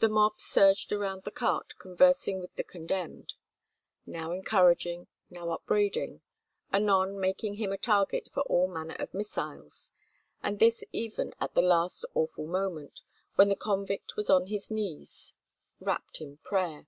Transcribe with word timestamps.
The 0.00 0.10
mob 0.10 0.38
surged 0.38 0.92
around 0.92 1.22
the 1.24 1.30
cart 1.30 1.72
conversing 1.78 2.40
with 2.40 2.54
the 2.56 2.62
condemned: 2.62 3.32
now 4.04 4.32
encouraging, 4.32 5.06
now 5.30 5.48
upbraiding, 5.50 6.20
anon 6.74 7.18
making 7.18 7.54
him 7.54 7.72
a 7.72 7.78
target 7.78 8.28
for 8.34 8.42
all 8.42 8.68
manner 8.68 8.96
of 8.98 9.14
missiles, 9.14 9.92
and 10.42 10.58
this 10.58 10.84
even 10.92 11.32
at 11.40 11.54
the 11.54 11.62
last 11.62 12.04
awful 12.12 12.46
moment, 12.46 13.00
when 13.36 13.48
the 13.48 13.56
convict 13.56 14.14
was 14.14 14.28
on 14.28 14.48
his 14.48 14.70
knees 14.70 15.32
wrapped 15.80 16.20
in 16.20 16.36
prayer. 16.36 16.86